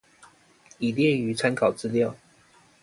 [0.79, 2.15] 已列於參考資料